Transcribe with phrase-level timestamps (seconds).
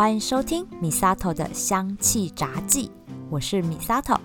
[0.00, 2.90] 欢迎收听米萨头的香气杂记，
[3.28, 4.18] 我是米萨头。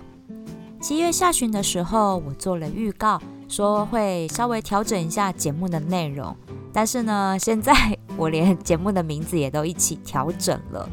[0.80, 6.34] 七月下旬的时候，我做了预告，说会稍微调整一下节目的内容，
[6.72, 7.74] 但是呢，现在
[8.16, 10.88] 我连节目的名字也都一起调整了。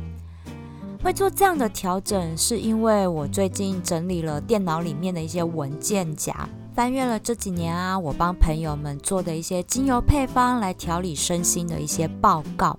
[1.02, 12.78] 会做这样的调整，是因为我最近整理了电脑里面的一些文件夹，翻阅了这几年啊，我帮朋友们做的一些精油配方来调理身心的一些报告。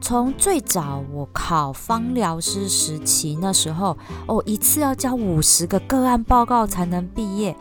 [0.00, 3.96] 从最早我考芳疗师时期那时候，
[4.26, 7.56] 哦，一次要交五十个个案报告才能毕业，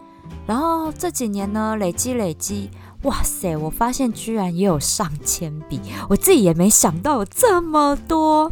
[0.45, 2.69] 然后这几年呢，累积累积，
[3.03, 8.51] 哇塞，我发现居然也有上千笔，我自己也没想到有这么多。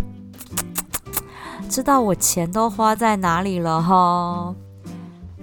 [1.69, 4.55] 知道我钱都花在哪里了哈，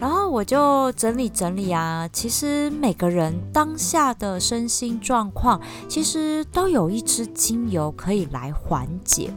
[0.00, 2.08] 然后我就整理整理啊。
[2.10, 9.30] 其实每个人当下的身心状况，其实都有一支精油可以来缓解。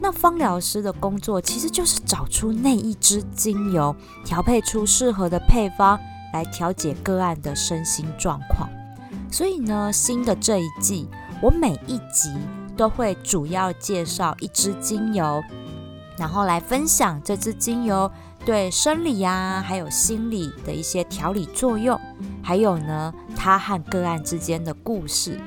[0.00, 5.98] 那芳疗师的工作其实就是找出那一支精油，调配出适合的配方
[6.34, 8.68] 来调节个案的身心状况。
[9.30, 11.08] 所以呢，新的这一季，
[11.40, 12.30] 我每一集
[12.76, 15.42] 都会主要介绍一支精油。
[16.16, 18.08] 然后来分享这支精油
[18.44, 21.98] 对生理呀，还有心理的一些调理作用，
[22.42, 25.40] 还有呢，它和个案之间的故事。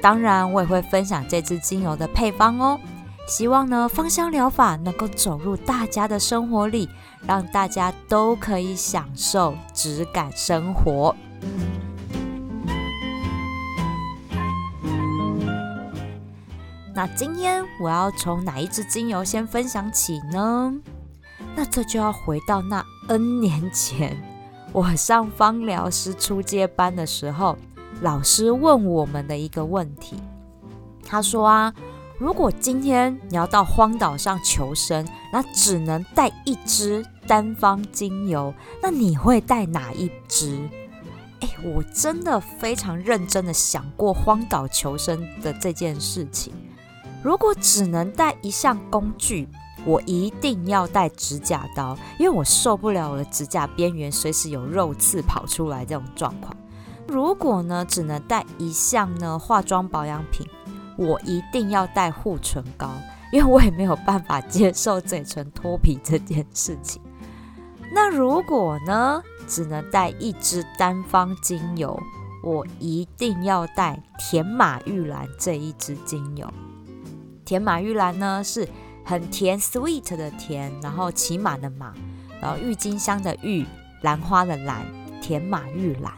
[0.00, 2.78] 当然，我也会分享这支精油的配方哦。
[3.26, 6.88] 希望呢，芳香疗法能够走入大家的生活里，
[7.26, 11.16] 让大家都可以享受质感生活。
[16.94, 20.72] 那今天我要从哪一支精油先分享起呢？
[21.56, 24.20] 那这就要回到那 N 年前，
[24.72, 27.56] 我上芳疗师初阶班的时候，
[28.00, 30.16] 老师问我们的一个问题。
[31.06, 31.72] 他说啊，
[32.18, 38.52] 如果今天你要到荒岛上求生，那只能带一支单方精油，
[38.82, 40.58] 那你会带哪一支？
[41.40, 46.52] 哎，我真的非常认真的想过荒岛求生的这件事情。
[47.22, 49.48] 如果只能带一项工具，
[49.86, 56.56] 我一定要带指甲刀，因为我受不了我的指甲边缘随时有肉刺跑出来这种状况。
[57.06, 60.46] 如果呢，只能带一项呢化妆保养品，
[60.96, 62.90] 我一定要带护唇膏，
[63.30, 67.02] 因为我也没有办法接受嘴唇脱皮这件事情。
[67.92, 72.00] 那如果呢，只能带一支单方精油，
[72.42, 76.50] 我一定要带甜马玉兰这一支精油。
[77.44, 78.66] 甜马玉兰呢是
[79.04, 81.92] 很甜，sweet 的甜，然后骑马的马，
[82.40, 83.66] 然后郁金香的郁，
[84.02, 84.86] 兰花的兰，
[85.20, 86.12] 甜马玉兰。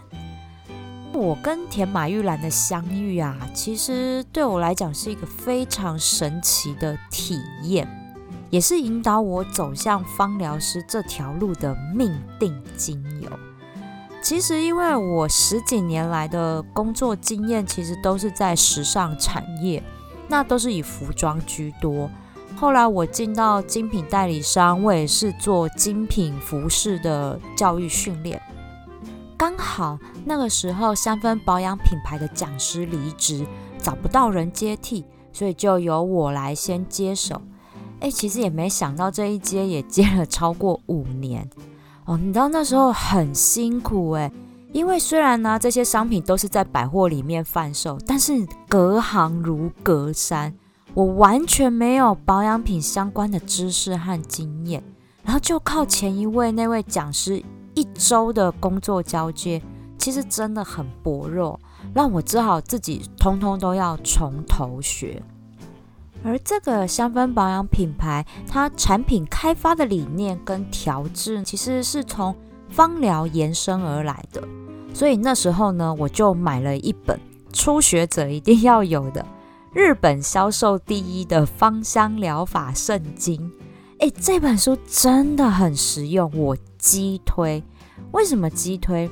[1.12, 7.88] 我跟甜马玉兰的相遇啊，其实对我来讲是一个非常神奇的体验，
[8.50, 13.30] 也是引导我走向芳疗师这条路的命定精油。
[14.22, 19.82] 其实因为我十几年来的工作经验，其实都是在时尚产业。
[20.28, 22.10] 那都是以服装居多。
[22.56, 28.40] 后来我进到精品代理商，我也是做精品服饰的教育训练。
[29.36, 33.46] 刚好那个时候香氛保养品牌的讲师离职，
[33.78, 37.42] 找不到人接替，所以就由我来先接手。
[38.00, 41.46] 哎，其实也没想到这一接也接了超过五年
[42.06, 42.16] 哦。
[42.16, 44.32] 你知道那时候很辛苦哎。
[44.72, 50.54] 因为虽然呢，这些商品都是在百货里面贩售，但是隔行如隔山，
[50.96, 54.82] 我完全没有保养品相关的知识和经验，
[55.22, 59.60] 然后就靠前一位那位讲师一周的工作交接，
[59.98, 61.60] 其实真的很薄弱，
[61.92, 65.22] 让我只好自己通通都要从头学。
[66.24, 72.34] 而这个香氛保养品牌，它产品开发的理念跟调制，其实是从
[72.70, 74.42] 芳疗延伸而来的。
[74.94, 77.20] 所以那时候呢，我就买了一本
[77.52, 79.26] 初学者一定要有的
[79.76, 83.52] 日本销售第一的芳香疗法圣经。
[83.98, 87.62] 诶，这本书真的很实用，我激推。
[88.12, 89.10] 为什么激推？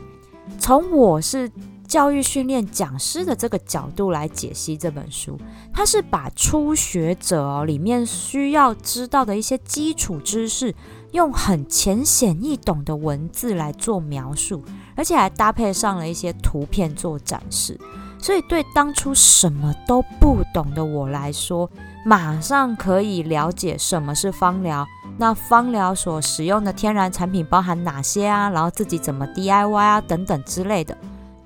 [0.58, 1.52] 从我是
[1.86, 5.38] 教育训练讲师的这个角度来解析这本书，
[5.70, 10.74] 它是把初学者哦里面需要知道的一些基础知识，
[11.12, 14.64] 用很浅显易懂的文字来做描述。
[14.96, 17.78] 而且还搭配上了一些图片做展示，
[18.24, 21.68] 所以对当初什么都不懂的我来说，
[22.06, 24.86] 马上可以了解什么是芳疗，
[25.18, 28.48] 那芳疗所使用的天然产品包含哪些啊？
[28.48, 30.96] 然后自己怎么 DIY 啊等等之类的，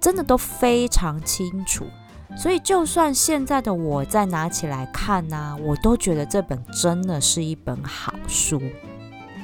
[0.00, 1.84] 真的都非常清楚。
[2.36, 8.62] 所以就算现在的我再拿起来看呢，我都觉得这本真的是一本好书。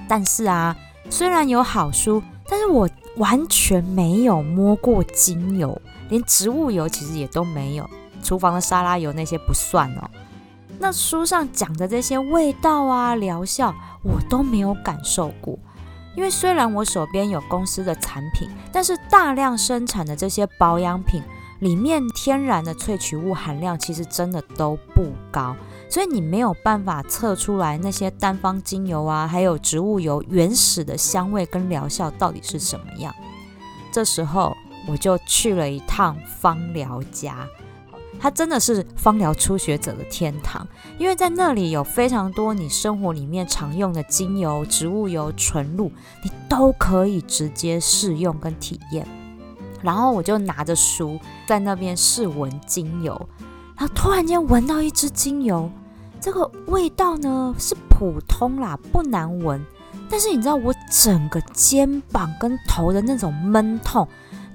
[0.06, 0.76] 但是啊，
[1.10, 7.88] 虽然有好书，但是我完全没有摸过精油，连植物油其实也都没有，
[8.22, 10.11] 厨房的沙拉油那些不算哦。
[10.78, 15.58] 那书上讲的这些味道啊、疗效，我都没有感受过。
[16.16, 21.22] 因为虽然我手边有公司的产品，但是大量生产的这些保养品
[21.61, 25.56] 里面天然的萃取物含量其实真的都不高，
[25.94, 33.14] 所以你没有办法测出来那些单方精油啊，还有植物油原始的香味跟疗效到底是什么样。
[33.93, 34.56] 这时候
[34.88, 37.49] 我就去了一趟芳疗家。
[38.19, 40.67] 它真的是芳疗初学者的天堂，
[40.99, 45.93] 因为在那里有非常多你生活里面常用的精油、植物油、纯露，
[46.25, 49.06] 你都可以直接试用跟体验。
[49.81, 53.29] 然后我就拿着书在那边试闻精油，
[53.76, 55.70] 然后突然间闻到一支精油，
[56.25, 59.62] 这个味道呢是普通啦，不难闻，
[60.09, 64.09] 但是你知道我整个肩膀跟头的那种闷痛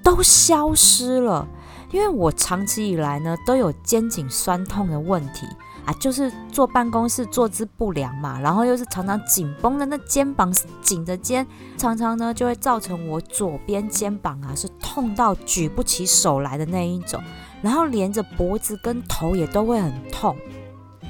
[0.03, 1.47] 都消失了。
[1.91, 5.45] 因为我长期以来呢都有肩颈酸痛的问题
[5.85, 10.51] 啊，就是坐办公室坐姿不良嘛，然后又是常常紧绷的那肩膀
[10.81, 11.45] 紧着肩，
[11.77, 17.21] 常常呢就会造成我左边肩膀啊是痛到举不起手来的那一种，
[17.61, 20.35] 然后连着脖子跟头也都会很痛，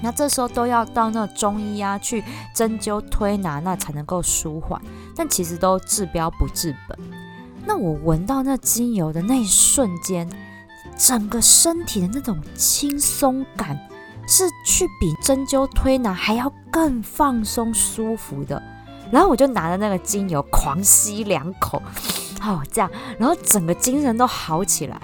[0.01, 2.23] 那这时候都要到那中医啊去
[2.53, 4.81] 针灸推拿那才能够舒缓，
[5.15, 6.97] 但其实都治标不治本。
[7.65, 10.29] 那我闻到那精油的那一瞬间。
[10.97, 13.79] 整个身体的那种轻松感，
[14.27, 18.61] 是去比针灸推拿还要更放松舒服的。
[19.09, 21.81] 然后我就拿着那个精油狂吸两口，
[22.41, 24.99] 哦，这样，然后整个精神都好起来。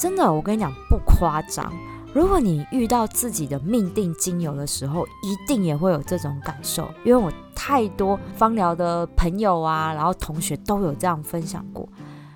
[0.00, 1.72] 真的，我跟你讲不夸张。
[2.16, 6.88] 如果你遇到自己的命定精油的时候，一定也会有这种感受。
[7.04, 11.86] 因为我太多芳疗的朋友啊，然后同学都有这样分享过。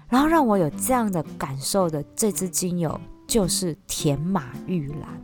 [0.07, 5.19] 然后让我有这样的感受的这支精油就是甜马玉兰。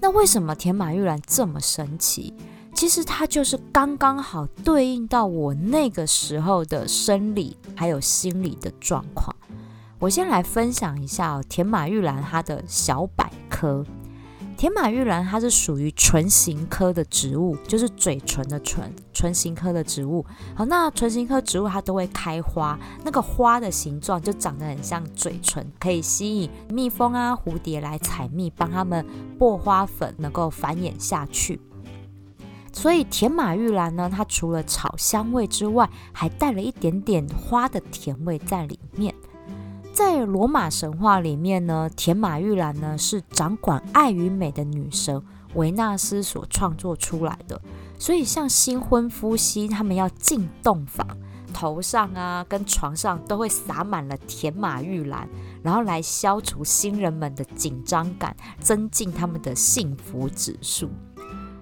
[0.00, 2.34] 那为什么甜马玉兰这么神奇？
[2.74, 9.36] 其实它就是刚刚好对应到我那个时候的生理还有心理的状况。
[10.00, 13.84] 我先来分享一下哦，甜马玉兰它的小百科。
[14.56, 20.24] 甜马玉兰它是属于唇形科的植物，就是嘴唇的唇，唇形科的植物。
[20.54, 29.04] 好，那唇形科植物它都会开花，那个花的形状就长得很像嘴唇，可以吸引蜜蜂啊、蝴蝶来采蜜，帮它们
[29.38, 31.60] 播花粉，能够繁衍下去。
[32.72, 39.14] 所以甜马玉兰呢，它除了草香味之外，还带了一点点花的甜味在里面。
[40.00, 47.60] 在罗马神话里面呢，田马玉兰呢是掌管爱与美的女神维纳斯所创作出来的。
[47.98, 51.06] 所以像新婚夫妻，他们要进洞房，
[51.52, 55.28] 头上啊跟床上都会撒满了田马玉兰，
[55.62, 60.88] 然后来消除新人们的紧张感，增进他们的幸福指数。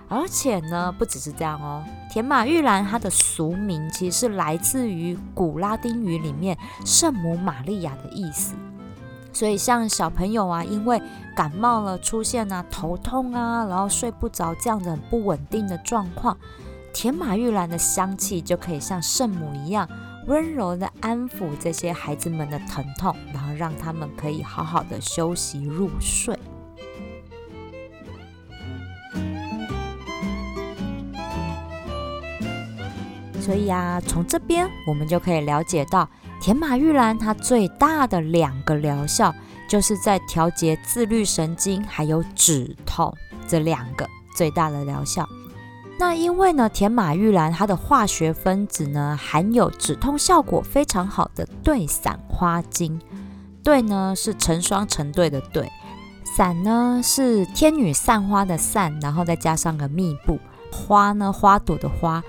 [0.08, 8.54] 而且呢，不只是这样哦，甜马玉兰它的俗名其实是来自于古拉丁语里面圣母玛利亚的意思。
[9.32, 11.00] 所以像小朋友啊，因为
[11.36, 16.36] 感冒了出现啊头痛啊，然后睡不着这样的很不稳定的状况，
[16.92, 19.86] 甜马玉兰的香气就可以像圣母一样
[20.26, 26.36] 温柔的安抚这些孩子们的疼痛，然后让他们可以好好的休息入睡。
[33.48, 36.06] 所以啊，从这边我们就可以了解到，
[36.38, 39.34] 甜马玉兰它最大的两个疗效，
[39.66, 43.10] 就是在调节自律神经还有止痛
[43.46, 45.26] 这两个最大的疗效。
[45.98, 53.00] 那因为呢，甜马玉兰它的化学分子呢，含有止痛效果非常好的对伞花精。
[53.62, 55.72] 对呢是成双成对的对，
[56.36, 60.38] 伞呢是天女散花的散，然后再加上个密布，
[60.70, 62.22] 花呢花朵的花。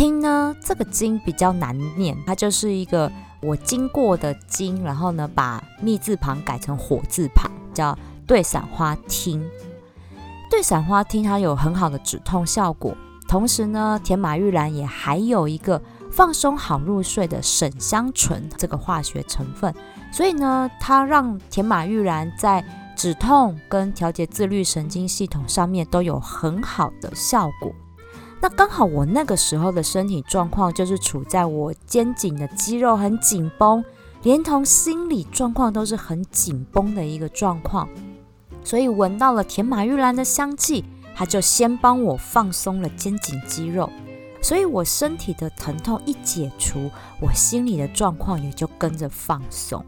[0.00, 7.94] 听呢，这个经比较难念，它就是一个我经过的经，然后呢把密字旁改成火字旁，叫
[8.26, 9.46] 对伞花听。
[10.50, 12.96] 对伞花听它有很好的止痛效果，
[13.28, 15.78] 同时呢，甜马玉兰也还有一个
[16.10, 19.74] 放松好入睡的沈香醇这个化学成分，
[20.10, 22.64] 所以呢，它让甜马玉兰在
[22.96, 27.70] 止痛跟调节自律神经系统上面都有很好的效果。
[28.42, 33.84] 那刚好我那个时候的身体状况就是处在我肩颈的肌肉很紧绷，
[34.22, 37.86] 连同心理状况都是很紧绷的一个状况。
[38.64, 43.90] 所以闻到了甜马玉兰的香气，它就先帮我放松了肩颈肌肉，
[44.40, 49.84] 所以我身体的疼痛一解除，我心里的状况也就跟着放松。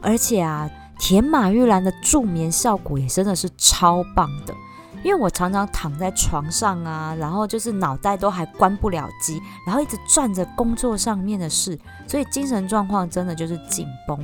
[0.00, 4.54] 而且啊，甜马玉兰的助眠效果也真的是超棒的。
[5.02, 14.18] 因为我常常躺在床上啊，然后就是脑袋都还关不了机，然后一直转着工作上面的事，所以精神状况真的就是紧绷。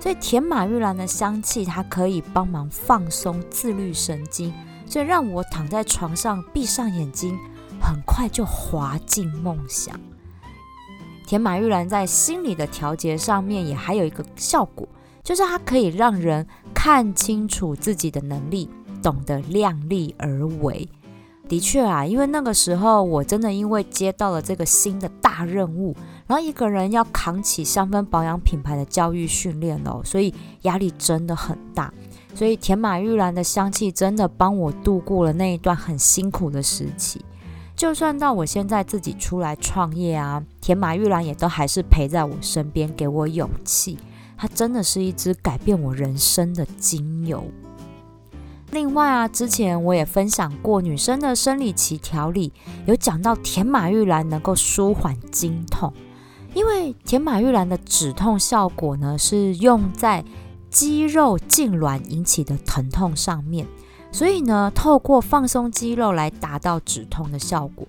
[0.00, 4.52] 所以甜马玉兰的香气，它可以帮忙放松自律神经，
[4.86, 7.38] 所以让我躺在床上闭上眼睛，
[7.80, 9.98] 很快就滑进梦想。
[11.26, 14.86] 甜马玉兰在心理的调节上面也还有一个效果，
[15.22, 18.68] 就是它可以让人看清楚自己的能力。
[19.04, 20.88] 懂得量力而为，
[21.46, 25.94] 的确啊，因为那个时候我真的因为接到了这个新的大任务，
[26.26, 30.32] 然后一个人要扛起香氛保养品牌的教育训练哦，所以
[30.62, 31.92] 压力真的很大。
[32.34, 37.22] 所以甜马玉兰的香气真的帮我度过了那一段很辛苦的时期。
[37.76, 43.98] 就算到我现在自己出来创业啊，甜马玉兰也都还是陪在我身边，给我勇气。
[44.36, 47.44] 它真的是一支改变我人生的精油。
[48.74, 52.52] 另外啊，之前我也分享过女生的生理期调理，
[52.86, 55.92] 有讲到甜马玉兰能够舒缓经痛，
[56.54, 60.24] 因为甜马玉兰的止痛效果呢是用在
[60.70, 63.64] 肌肉痉挛引起的疼痛上面，
[64.10, 67.86] 所以呢透过放松肌肉来达到止痛的效果。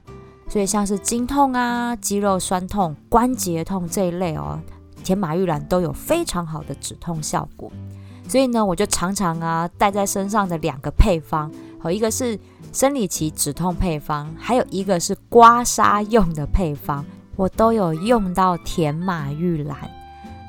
[0.47, 4.61] 所以像是经痛啊、肌肉酸痛、关节痛这一类哦，
[5.03, 7.71] 甜马玉兰都有非常好的止痛效果。
[8.27, 12.37] 所以呢，我就常常啊带在身上的两个配方，和一个是
[12.73, 17.05] 生理期止痛配方，还有一个是刮痧用的配方，
[17.35, 19.77] 我都有用到甜马玉兰。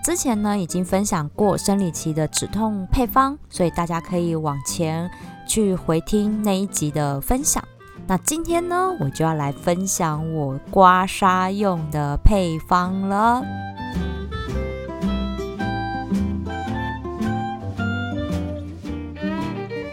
[0.02, 5.10] 之前呢已经分享过生理期的止痛配方，所以大家可以往前
[5.46, 7.62] 去回听那一集的分享。
[8.06, 13.42] 那今天呢，我就要来分享我刮痧用的配方了。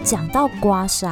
[0.03, 1.09] 讲到刮痧，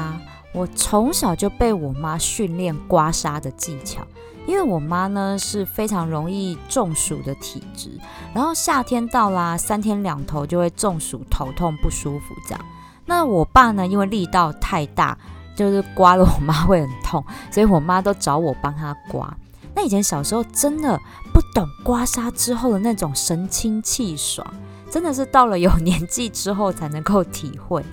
[0.54, 4.06] 我从小就被我妈训练刮痧的技巧。
[4.48, 7.92] 因为我妈呢是非常容易中暑的体质，
[8.34, 12.66] 然后夏天到啦，三天两头就会中暑、头痛不舒服这样。
[13.06, 15.18] 那我爸呢，因为力道太大，
[15.56, 19.32] 就是刮了我妈会很痛， 所以我妈都找我帮她刮。
[19.76, 21.00] 那以前小时候真的
[21.32, 24.46] 不懂刮痧之后的那种神清气爽，
[24.90, 27.86] 真的是到了有年纪之后才能够体会。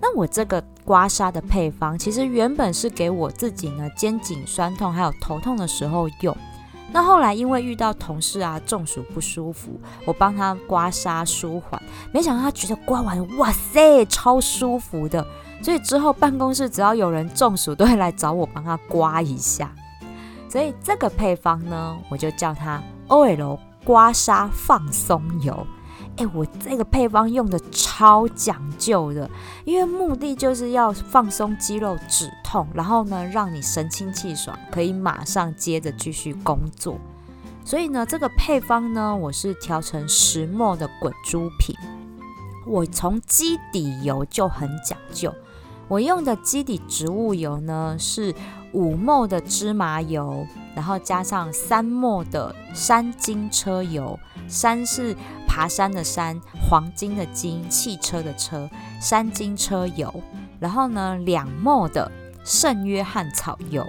[0.00, 6.36] 那我这个刮痧的配方，其实原本是给我自己呢肩颈酸痛还有头痛的时候用。
[6.90, 15.26] 那后来因为遇到同事啊中暑不舒服，我帮他刮痧舒缓，没想到他觉得刮完哇塞超舒服的，
[15.60, 19.70] 所以之后办公室只要有人中暑，都会来找我帮他刮一下。
[20.48, 25.66] 所以这个配方呢，我就叫它 OL 刮痧放松油。
[26.18, 29.30] 哎，我这个配方用的超讲究的，
[29.64, 36.98] 因为目的就是要放松肌肉、止痛，然后呢，让你神清气爽，可以马上接着继续工作。
[37.64, 41.76] 所以呢，这个配方呢，我是调成石墨的滚珠瓶。
[42.66, 45.32] 我从基底油就很讲究，
[45.86, 48.34] 我用的基底植物油呢是
[48.72, 55.16] 五墨的芝麻油，然后加上三墨的山金车油，山是。
[55.50, 58.68] 爬山的山，黄金的金，汽车的车，
[59.00, 60.22] 山金车油。
[60.60, 62.08] 然后呢，两墨的
[62.44, 63.84] 圣约翰草油，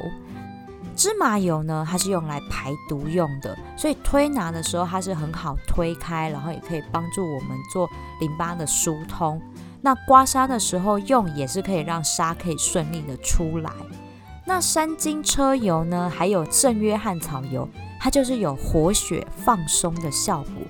[0.95, 7.87] 芝麻油呢，它是用来排毒用的，所以推拿的时候它是很好推开，然后也可以帮助我们做
[8.19, 9.39] 淋巴的疏通。
[9.81, 13.71] 那刮痧的时候用也是可以让痧可以顺利的出来。
[14.49, 20.63] 那山金车油呢，还有圣约翰草油，它就是有活血放松的效果。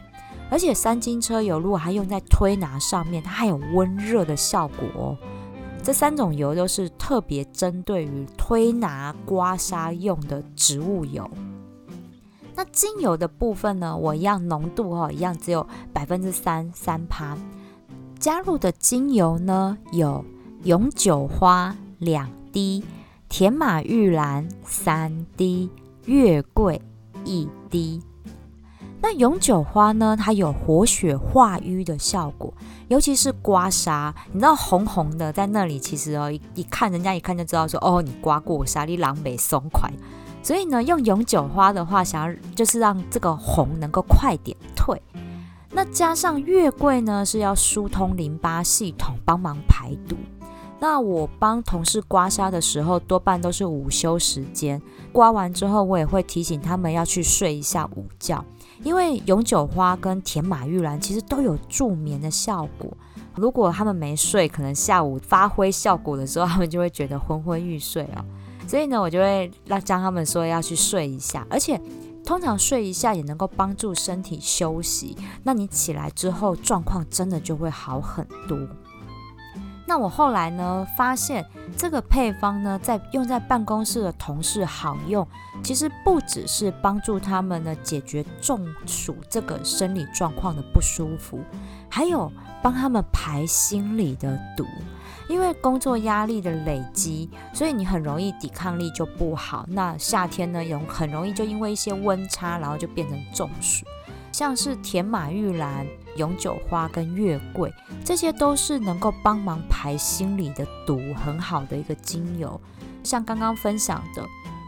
[0.52, 5.18] 而且三金车油如果还用在推拿上面，它还有温热的效果哦。
[5.82, 11.32] 这三种油都是特别针对于推拿、刮痧用的植物油。
[12.56, 17.38] 那精油的部分呢，我一样浓度哦，一样只有百分之三三趴。
[18.20, 20.26] 加入的精油呢，有
[20.66, 22.84] 永久花两滴，
[23.30, 25.70] 甜马玉兰三滴，
[26.06, 26.82] 月桂
[27.24, 28.02] 一滴。
[29.02, 30.18] 那永久花呢？
[30.20, 32.52] 它有活血化瘀的效果，
[32.88, 39.90] 尤其是刮痧，你知道红红的在那里，其实哦一一看人家一看就知道说哦你刮过痧，你狼狈松快。
[40.42, 45.00] 所以呢，用永久花的话，想要就是让这个红能够快点退。
[45.72, 50.18] 那加上月桂呢，是要疏通淋巴系统，帮忙排毒。
[50.82, 54.82] 那我帮同事刮痧的时候，多半都是午休时间，
[55.12, 58.44] 刮完之后，我也会提醒他们要去睡一下午觉，
[58.84, 62.90] 因为永久花跟甜马玉兰其实都有助眠的效果。
[63.36, 68.24] 如果他们没睡，可能下午发挥效果的时候，他们就会觉得昏昏欲睡啊。
[68.66, 71.80] 所以呢，我就会让将他们说要去睡一下，而且
[72.24, 75.18] 通常睡一下也能够帮助身体休息。
[75.44, 78.58] 那你起来之后，状况真的就会好很多。
[79.90, 81.44] 那我后来呢，发现
[81.76, 85.28] 这个配方呢，在用在办公室的同事好用，
[85.64, 91.40] 其实不只是帮助他们呢解决中暑这个生理状况的不舒服，
[91.90, 92.32] 还有
[92.62, 94.64] 帮他们排心理的毒。
[95.28, 99.66] 因为工作压力的累积，所以你很容易抵抗力就不好。
[99.70, 103.84] 那夏天呢，容很容易就因为一些温差，然后就变成中暑。
[104.32, 105.86] 像是甜马玉兰。
[106.16, 112.60] 永久花跟月桂，这些都是能够帮忙排心里的毒很好的一个精油。
[113.04, 114.26] 像刚刚分享的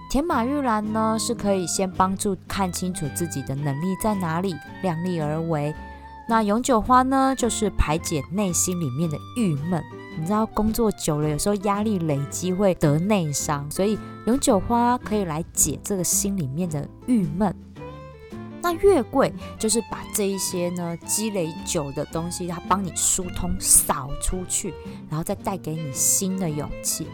[0.09, 5.75] 甜马玉兰呢，是可以先帮助看清楚自己的能力在哪里，量力而为。
[6.29, 9.83] 那永久花呢，就是排解内心里面的郁闷。
[10.17, 17.53] 你知道工作久了，有时候压力累积会得内伤，所以永久花可以来解这个心里面的郁闷。
[18.61, 24.73] 那月桂就是把这一些呢积累久的东西，它帮你疏通扫出去，
[25.09, 27.07] 然后再带给你新的勇气。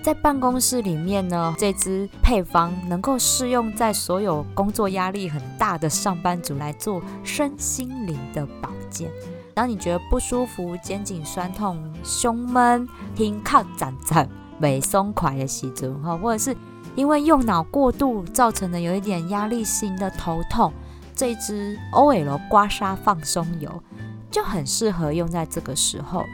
[0.00, 9.10] 在办公室里面呢，这支配方能够适用在所有工作压力很大的上班族来做身心灵的保健。
[9.54, 14.28] 当你觉得不舒服、肩颈酸痛、胸闷、听靠攒攒、
[14.58, 16.56] 没松快的时阵哈，或者是
[16.94, 20.72] 因为用脑过度造成的有一点压力型的头痛。
[21.18, 23.82] 这支 OL 刮痧放松油
[24.30, 26.24] 就很适合用在这个时候。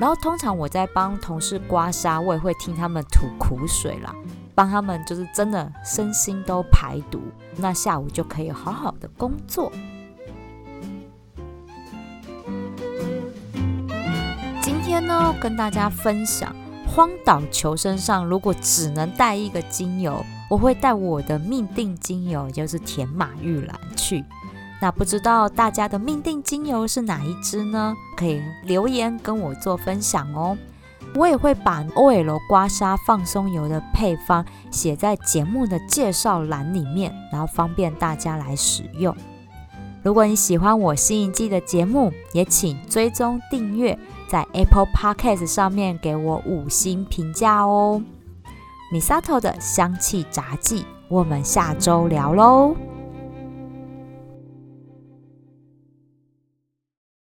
[0.00, 4.12] 然后通常我在帮同事刮痧，我也会听他们吐苦水啦，
[4.52, 7.20] 帮他们就是真的身心都排毒，
[7.56, 9.70] 那下午就可以好好的工作。
[14.60, 16.52] 今天呢，跟大家分享
[16.88, 20.24] 荒岛求生上，如果只能带一个精油。
[20.52, 24.22] 我会带我的命定精油，就是甜马玉兰去。
[24.82, 27.94] 那不知道大家的命定精油是哪一支呢？
[28.18, 30.58] 可以留言跟我做分享哦。
[31.14, 39.16] 我也会把 OL 刮痧放松油的配方写在节目的介绍栏里面，然后方便大家来使用。
[40.02, 48.02] 如果你喜欢我新一季的节目，也请追踪订阅，在 Apple Podcast 上面给我五星评价哦。
[48.92, 52.76] 米萨头的香气杂技，我们下周聊喽。